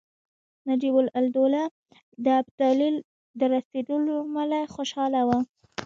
[0.67, 1.63] نجیب الدوله
[2.25, 2.89] د ابدالي
[3.39, 5.39] د رسېدلو له امله خوشاله وو.